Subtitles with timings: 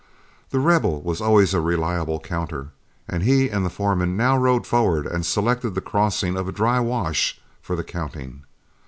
[0.49, 2.69] The Rebel was always a reliable counter,
[3.07, 6.79] and he and the foreman now rode forward and selected the crossing of a dry
[6.79, 8.43] wash for the counting.